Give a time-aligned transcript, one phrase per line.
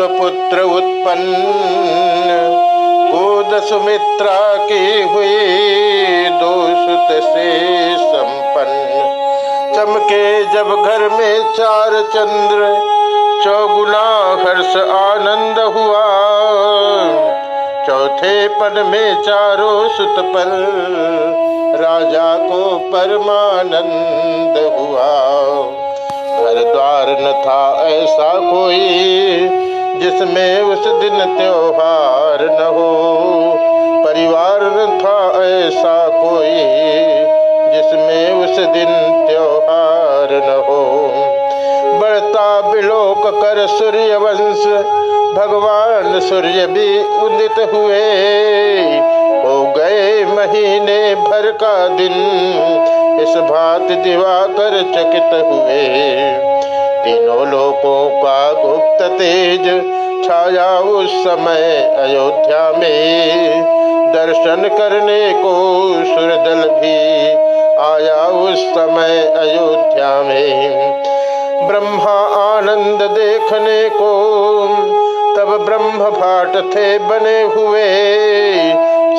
[0.00, 1.36] पुत्र उत्पन्न।
[3.12, 5.36] गोद सुमित्रा की हुई
[6.30, 8.86] दो सुत से संपन्न।
[9.76, 12.74] चमके जब घर में चार चंद्र,
[13.44, 16.06] चौगुना हर्ष आनंद हुआ।
[17.86, 20.46] चौथे पद में चारों सुत पर
[21.80, 25.36] राजा को परमानंद हुआ।
[26.36, 29.65] घर द्वार न था ऐसा कोई
[30.00, 32.92] जिसमें उस दिन त्योहार न हो।
[34.06, 34.60] परिवार
[35.02, 36.56] था ऐसा कोई
[37.74, 38.86] जिसमें उस दिन
[39.26, 41.08] त्योहार न हो।
[42.00, 44.66] बढ़ता बिलोक कर सूर्य वंश
[45.36, 48.04] भगवान सूर्य भी उदित हुए।
[49.42, 52.12] हो गए महीने भर का दिन,
[53.22, 56.55] इस भात दिवाकर चकित हुए।
[57.06, 59.66] तीनों लोगों का गुप्त तेज
[60.24, 63.62] छाया उस समय अयोध्या में।
[64.12, 65.52] दर्शन करने को
[66.04, 66.96] सुरदल भी
[67.84, 71.02] आया उस समय अयोध्या में।
[71.68, 72.16] ब्रह्मा
[72.56, 74.12] आनंद देखने को,
[75.36, 77.86] तब ब्रह्म भाट थे बने हुए।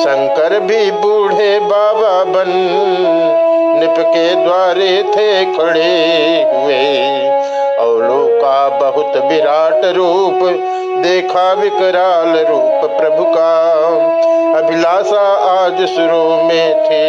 [0.03, 2.53] शंकर भी बूढ़े बाबा बन,
[3.79, 7.36] निप के द्वारे थे खड़े हुए।
[7.97, 10.39] औलों का बहुत विराट रूप,
[11.03, 13.71] देखा विकराल रूप प्रभु का।
[14.57, 17.07] अभिलाषा आज शुरू में थी,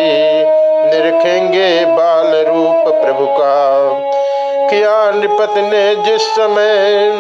[0.91, 3.89] निरखेंगे बाल रूप प्रभु का।
[4.70, 7.11] किया निपत ने जिस समय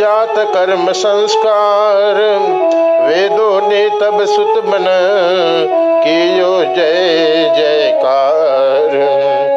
[0.00, 2.14] जात कर्म संस्कार,
[3.02, 4.84] वेदों ने तब सुत मन,
[6.04, 9.47] कियो जय जयकार।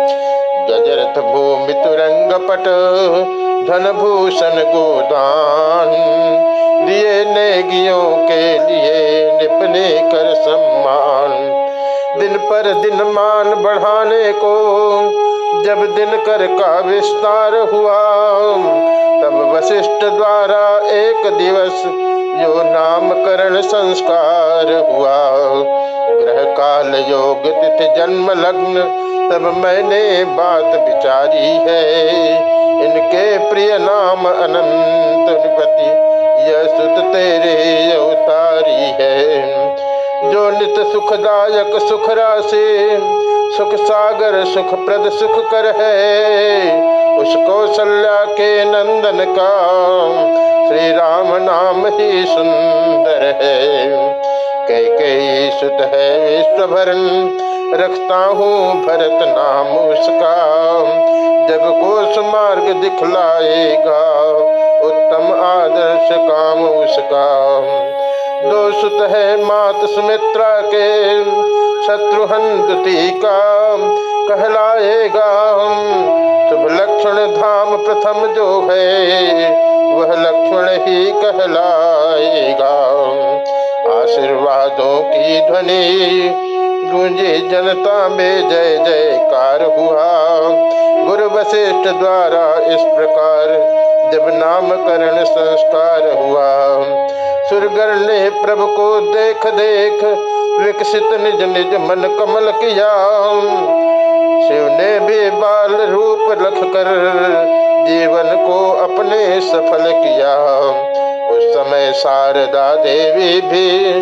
[1.11, 2.65] गजरथ भूमि तुरंग पट
[3.67, 5.89] धन भूषण गोदान।
[6.85, 11.31] दिए नेगियों के लिए निपने कर सम्मान।
[12.19, 14.55] दिन पर दिन मान बढ़ाने को,
[15.63, 18.01] जब दिन कर का विस्तार हुआ,
[19.21, 21.85] तब वशिष्ठ द्वारा एक दिवस
[22.41, 25.31] यो नामकरण संस्कार हुआ।
[26.21, 28.97] ग्रह काल योग, तिथि, जन्म, लग्न
[29.31, 32.07] तब मैंने बात विचारी है।
[32.85, 35.87] इनके प्रिय नाम अनंत निपति
[36.51, 39.41] यह सुत तेरे अवतारी है।
[40.31, 42.97] जो नित सुखदायक सुख राशि,
[43.57, 46.61] सुख सागर, सुख प्रद सुख कर है,
[47.17, 49.51] उस कौशल्या के नंदन का
[50.67, 53.91] श्री राम नाम ही सुंदर है।
[54.71, 57.27] कई कई सुत है विश्वभरण
[57.73, 60.35] रखता हूँ भरत नाम उसका।
[61.47, 64.21] जब को मार्ग दिखलाएगा।
[64.87, 67.59] उत्तम आदर्श काम उसका।
[68.49, 71.23] दो सुत है मात सुमित्रा के।
[71.87, 72.67] शत्रुहन
[73.25, 73.67] का
[74.35, 75.53] कहलाएगा।
[76.49, 79.11] शुभ लक्ष्मण धाम प्रथम जो है,
[79.93, 82.91] वह लक्ष्मण ही कहलाएगा।
[84.01, 86.29] आशीर्वादों की ध्वनि
[86.91, 90.07] गूंजे जनता में जय जयकार हुआ।
[91.07, 93.47] गुरु वशिष्ठ द्वारा इस प्रकार
[94.11, 96.49] जब नामकरण संस्कार हुआ।
[97.49, 100.03] सुरगर ने प्रभु को देख देख
[100.59, 102.89] विकसित निज निज मन कमल किया।
[104.47, 106.89] शिव ने भी बाल रूप रख कर
[107.87, 110.35] जीवन को अपने सफल किया।
[111.31, 113.93] उस समय शारदा देवी भी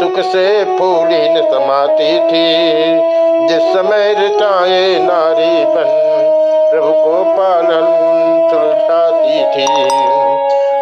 [0.00, 2.56] सुख से फूली न समाती थी।
[3.46, 6.06] जिस समय रचाए नारी बन,
[6.72, 7.86] प्रभु को पालन
[8.50, 9.88] सुलझाती थी।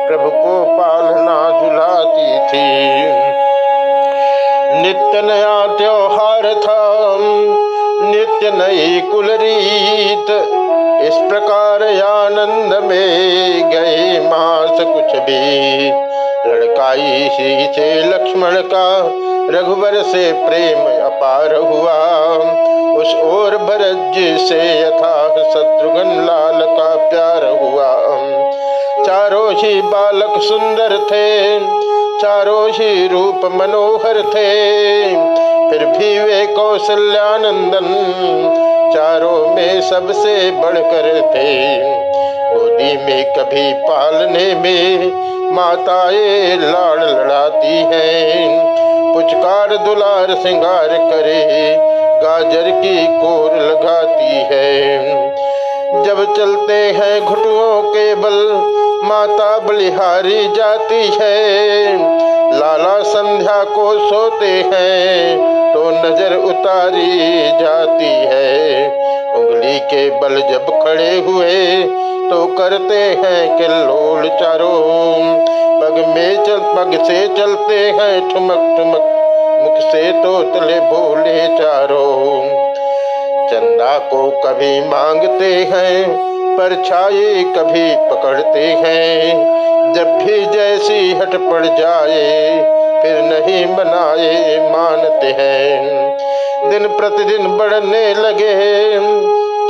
[0.08, 2.94] प्रभु को पालना झुलाती थी।
[4.82, 6.94] नित्य नया त्योहार था।
[8.06, 10.60] नित्य नई कुल रीत।
[11.04, 15.90] इस प्रकार आनंद में गए मास कुछ भी।
[16.50, 19.00] लड़काई ही से लक्ष्मण का,
[19.58, 22.24] रघुवर से प्रेम अपार हुआ।
[23.02, 27.92] उस ओर भरत जी से यथा शत्रुघ्न लाल का प्यार हुआ।
[29.04, 31.60] चारों ही बालक सुंदर थे,
[32.20, 34.74] चारों ही रूप मनोहर थे।
[35.70, 37.84] फिर भी वे कौशल्यानंदन
[38.92, 41.76] चारों में सबसे बढ़कर थे।
[42.54, 44.98] गोदी में कभी पालने में
[45.54, 48.64] माताएँ लाड़ लड़ाती हैं।
[49.14, 51.76] पुचकार दुलार सिंगार करे,
[52.22, 54.98] गाजर की कोर लगाती है।
[56.02, 58.60] जब चलते हैं घुटुओं के बल,
[59.04, 61.86] माता बलिहारी जाती है।
[62.54, 65.38] लाला संध्या को सोते हैं
[65.72, 67.08] तो नज़र उतारी
[67.60, 68.86] जाती है।
[69.34, 71.56] उंगली के बल जब खड़े हुए
[72.30, 75.14] तो करते हैं किल्लोल चारों।
[75.80, 79.10] पग में चल पग से चलते हैं ठुमक ठुमक
[79.62, 82.12] मुख से तो तले बोले चारों।
[83.50, 86.06] चंदा को कभी मांगते हैं
[86.56, 92.56] परछाई कभी पकड़ते हैं। जब भी जैसी हट पड़ जाए,
[93.02, 98.54] फिर नहीं बनाए मानते हैं। दिन प्रतिदिन बढ़ने लगे,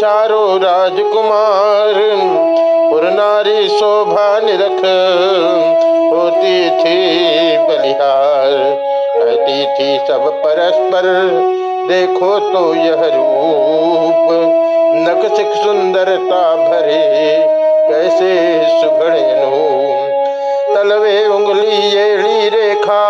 [0.00, 1.94] चारों राजकुमार,
[2.90, 4.80] पुरनारी शोभा निरख
[6.12, 6.98] होती थी
[7.58, 8.50] बलिहार।
[9.16, 11.10] कहती थी, सब परस्पर
[11.88, 14.28] देखो तो यह रूप
[14.96, 17.02] नकसिक सुंदरता भरे,
[17.88, 18.34] कैसे
[18.80, 20.13] सुगड़नु
[20.74, 23.02] तलवे उंगली येड़ी रेखा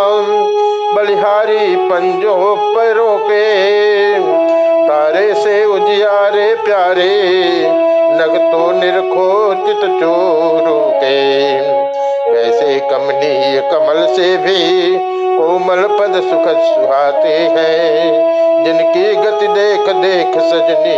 [0.95, 3.45] बलिहारी पंजो पैरों के
[4.89, 7.15] तारे से उजियारे प्यारे
[8.13, 11.21] नग तो निरखो चित चोरों के।
[12.27, 14.95] कैसे कमनीय कमल से भी
[15.39, 20.97] कोमल पद सुख सुहाते हैं। जिनकी गति देख देख सजनी,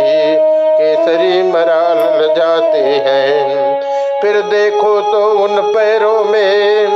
[0.77, 3.81] केसरी मराल जाते हैं।
[4.21, 6.87] फिर देखो तो उन पैरों में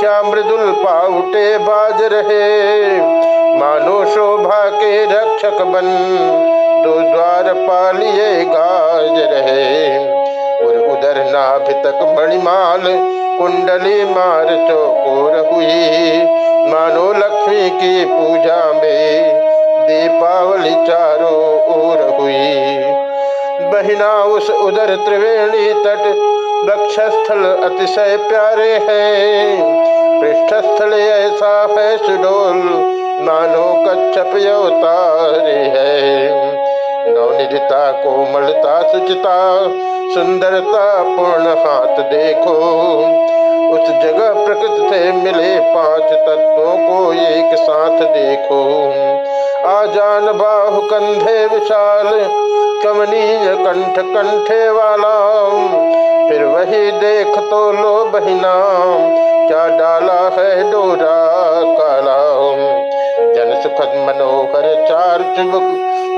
[0.00, 3.00] क्या मृदुल पाउटे बाज रहे।
[3.56, 5.88] मानो शोभा के रक्षक बन,
[6.84, 9.98] दो द्वार पालिए गाज रहे।
[10.58, 12.82] और उधर नाभ तक मणिमाल,
[13.38, 16.22] कुंडली मार चौकोर हुई।
[16.72, 19.34] मानो लक्ष्मी की पूजा में
[19.86, 21.38] दीपावली चारों
[21.76, 22.98] ओर हुई।
[23.70, 26.04] बहिना उस उधर त्रिवेणी तट
[26.58, 29.62] वक्षस्थल अतिशय प्यारे हैं।
[30.20, 32.56] पृष्ठस्थल ऐसा है सुडोल
[33.20, 36.30] मानो कच्छप अवतारे है।
[37.08, 39.62] नवनिधिता, कोमलता, सुचिता,
[40.14, 42.56] सुंदरता, पूर्ण हाथ देखो।
[43.72, 48.90] उस जगह प्रकृति से मिले पाँच तत्वों को एक साथ देखो।
[49.68, 52.10] आजान बाहु कंधे विशाल,
[52.84, 55.38] कमनीय कंठ कंठे वाला।
[56.28, 58.54] फिर वही देख तो लो बहिना,
[59.48, 61.18] क्या डाला है डोरा
[61.78, 62.16] काला
[63.34, 65.68] जन सुखद मनोहर चार चुबक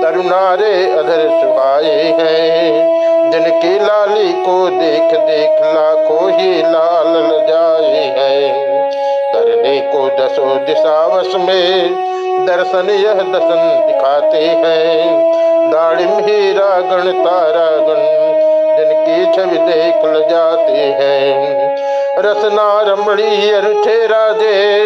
[0.03, 7.13] तरुणारे अधर सुहाए हैं। जिनकी लाली को देख देख लाखों ही लाल
[7.49, 8.91] जाए हैं।
[9.35, 11.95] करने को दसो दिशावश में,
[12.47, 15.31] दर्शन यह दर्शन दिखाते हैं।
[15.71, 18.50] दाड़िम हीरा गण तारा गण
[19.11, 19.95] जिनकी छवि देख
[20.31, 21.71] जाते हैं।
[22.19, 24.85] रसना रमणी अरुठे राधे,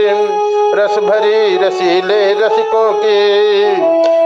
[0.75, 3.75] रस भरी रसीले रसिकों की।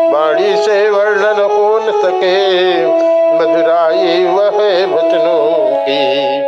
[0.09, 2.87] बाणी से वर्णन हो न सके?
[3.35, 6.39] मधुराई वह वचनों की।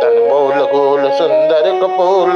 [0.00, 2.32] तनमोल गोल सुंदर कपोल,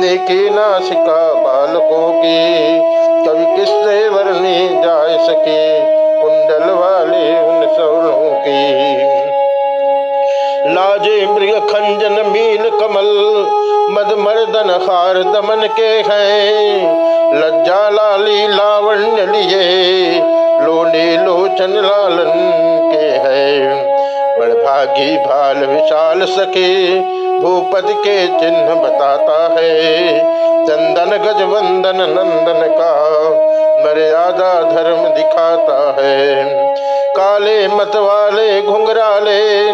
[0.00, 2.78] नेकी नासिका बालकों की।
[3.26, 5.94] कवि किससे वर्णी जा सके?
[6.22, 8.73] कुंडल वाले उन सवरों की।
[11.04, 13.08] लाजे मृग खंजन मील कमल,
[13.90, 16.78] मद मर्दन हार दमन के हैं।
[17.34, 20.20] लज्जा लाली लावण्य लिए
[20.64, 22.32] लोने लोचन लालन
[22.92, 23.86] के हैं।
[24.38, 27.00] बड़भागी भाल विशाल सके
[27.40, 30.18] भूपति के चिन्ह बताता है।
[30.66, 32.92] चंदन गज वंदन नंदन का
[33.84, 36.44] मर्यादा धर्म दिखाता है।
[37.16, 39.72] काले मत वाले घुंघराले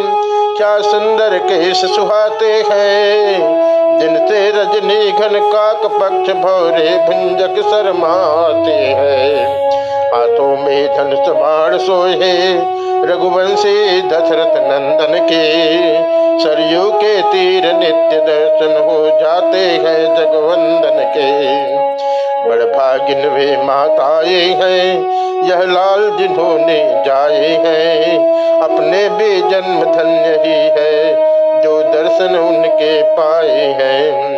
[0.61, 3.41] क्या सुंदर केश सुहाते हैं।
[3.99, 9.57] जिनसे रजनी घन काक पक्ष भौरे भुंजक शरमाते हैं।
[10.15, 12.53] हाथों में धन सबाण सोहे,
[13.07, 15.71] रघुवंशी दशरथ नंदन के।
[16.45, 21.61] सरयू के तीर नित्य दर्शन हो जाते हैं जगवंदन के।
[22.47, 28.31] बड़भागिन वे माताए हैं। यह लाल जिन्होंने जाए हैं।
[28.61, 31.15] अपने भी जन्म धन्य ही है,
[31.63, 34.31] जो दर्शन उनके पाए हैं।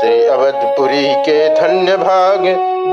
[0.00, 2.38] श्री अवधपुरी के धन्य भाग,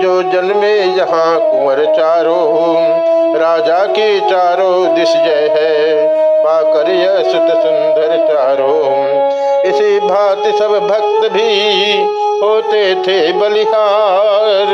[0.01, 2.75] जो जन्मे यहाँ कुंवर चारों,
[3.39, 6.07] राजा के चारों दिश जय है।
[6.43, 9.05] पाकर यह सुत सुंदर चारों।
[9.61, 11.55] इसी भांति सब भक्त भी
[12.45, 14.67] होते थे बलिहार।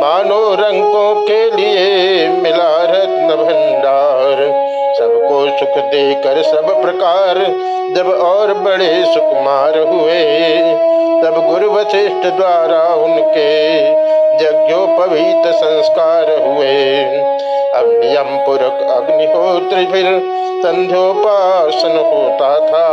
[0.00, 7.38] मानो रंगों के लिए मिला रत्न भंडार। सबको सुख दे कर सब प्रकार,
[7.96, 10.58] जब और बड़े सुकुमार हुए।
[11.22, 13.82] तब गुरु वशिष्ठ द्वारा उनके
[14.44, 17.04] यज्ञोपवीत संस्कार हुए।
[17.74, 20.06] अग्नियम पुरक अग्निहोत्र फिर
[20.62, 22.86] संध्योपासन होता था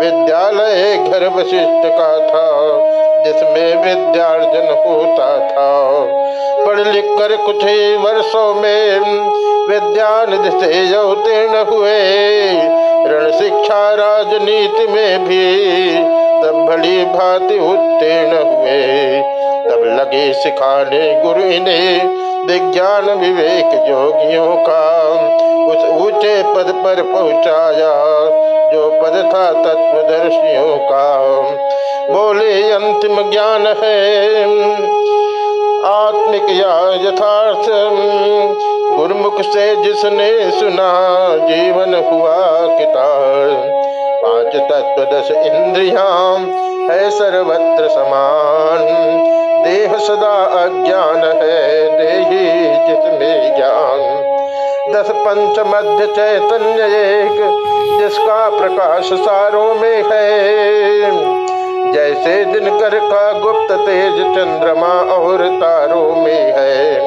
[0.00, 2.46] विद्यालय घर वशिष्ठ का था
[3.24, 5.70] जिसमें विद्यार्जन होता था
[6.66, 9.00] पढ़ लिख कर कुछ ही वर्षों में
[9.68, 11.96] विद्यानिधि से उत्तीर्ण हुए।
[13.08, 15.46] ऋण शिक्षा राजनीति में भी
[16.42, 18.82] तब भली भांति उत्तीर्ण हुए।
[19.68, 25.02] तब लगे सिखाने गुरु ने विज्ञान विवेक योगियों का
[25.66, 28.16] उस ऊँचे पद पर पहुँचाया,
[28.72, 31.18] जो पद था तत्वदर्शियों का।
[32.12, 34.44] बोले, अंतिम ज्ञान है।
[35.86, 37.66] आत्मिक या यथार्थ,
[38.98, 42.36] गुरमुख से जिसने सुना, जीवन हुआ
[42.78, 43.76] कितार
[44.24, 46.36] पाँच तत्व दस इंद्रिया
[46.92, 48.76] है सर्वत्र समान।
[49.66, 54.22] देह सदा अज्ञान है, देही जिसमें ज्ञान।
[54.94, 57.62] दस पंच मध्य चैतन्य एक,
[58.00, 60.56] जिसका प्रकाश सारों में है।
[61.92, 67.00] जैसे दिनकर का गुप्त तेज चंद्रमा और तारों में है,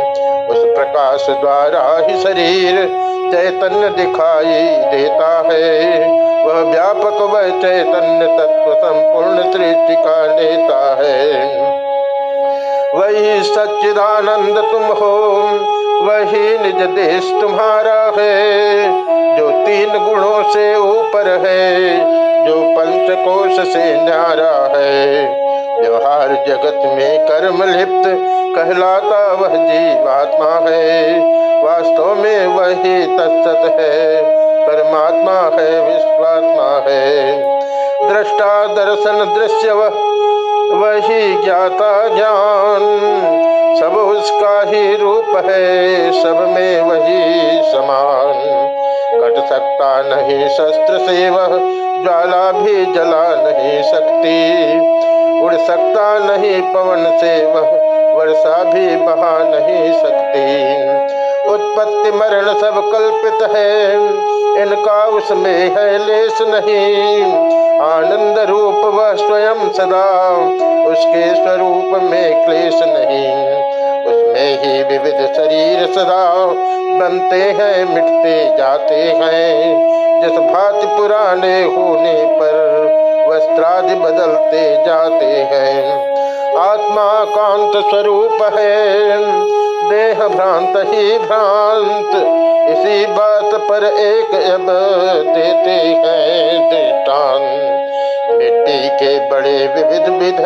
[0.48, 2.86] उस प्रकाश द्वारा ही शरीर
[3.32, 4.64] चैतन्य दिखाई
[4.98, 6.00] देता है।
[6.46, 11.89] वह व्यापक वह चैतन्य तत्व संपूर्ण सृष्टि का नेता है।
[12.96, 15.16] वही सच्चिदानंद तुम हो,
[16.02, 18.84] वही निज देश तुम्हारा है,
[19.38, 22.00] जो तीन गुणों से ऊपर है,
[22.48, 25.22] जो पंच कोश से न्यारा है।
[25.82, 28.10] व्यवहार जगत में कर्म लिप्त
[28.56, 31.20] कहलाता वह जीवात्मा है,
[31.64, 34.22] वास्तव में वही तत्सत है,
[34.68, 37.38] परमात्मा है, विश्वात्मा है।
[38.10, 40.19] दृष्टा दर्शन दृश्य वह
[40.74, 42.82] वही ज्ञाता ज्ञान।
[43.80, 48.36] सब उसका ही रूप है, सब में वही समान।
[49.22, 51.48] कट सकता नहीं शस्त्र से वह
[52.04, 54.80] ज्वाला भी जला नहीं सकती।
[55.42, 60.80] उड़ सकता नहीं पवन से वह वर्षा भी बहा नहीं सकती।
[61.50, 63.96] उत्पत्ति मरण सब कल्पित है।
[64.62, 67.24] इनका उसमें है लेस नहीं।
[67.80, 70.36] आनंद रूप वह स्वयं सदा,
[70.92, 73.60] उसके स्वरूप में क्लेश नहीं।
[74.06, 76.46] उसमें ही विविध शरीर सदा,
[77.00, 79.90] बनते हैं, मिटते जाते हैं।
[80.22, 82.60] जिस भांति पुराने होने पर
[83.30, 86.10] वस्त्रादि बदलते जाते हैं।
[86.58, 89.10] आत्मा कांत स्वरूप है।
[89.90, 92.12] देह भ्रांत ही भ्रांत।
[92.70, 94.66] इसी बात पर एक अब
[95.36, 97.80] देते हैं दृष्टांत।
[98.34, 100.42] मिट्टी के बड़े विविध विध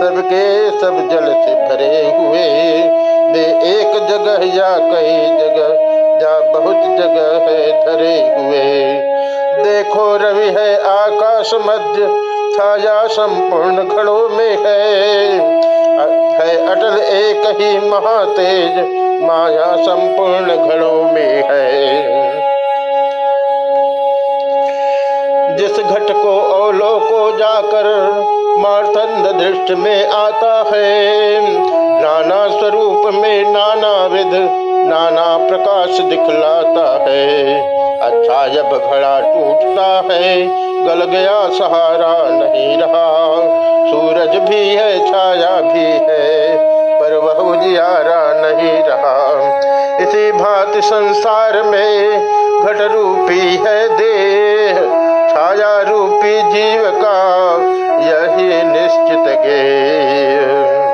[0.00, 2.48] सबके सब जल से भरे हुए।
[3.32, 5.70] वे एक जगह या कई जगह,
[6.22, 9.00] या बहुत जगह है धरे हुए।
[9.64, 12.06] देखो रवि है आकाश मध्य,
[12.56, 15.60] छाया संपूर्ण घड़ों में है।
[16.08, 18.78] है अटल एक ही महातेज,
[19.22, 22.20] माया संपूर्ण घड़ों में है।
[25.56, 27.86] जिस घट को ओलो को जाकर
[28.58, 31.40] मार्थंद दृष्ट में आता है,
[32.02, 34.50] नाना स्वरूप में नाना विध,
[34.88, 37.60] नाना प्रकाश दिखलाता है।
[38.00, 43.06] अच्छा जब घड़ा टूटता है गल गया सहारा नहीं रहा।
[43.90, 46.56] सूरज भी है, छाया भी है,
[47.00, 49.18] पर वह उजियारा नहीं रहा।
[49.98, 52.20] इसी भांति संसार में
[52.62, 54.80] घट रूपी है देह,
[55.30, 57.18] छाया रूपी जीव का
[58.02, 60.89] यही निश्चित गे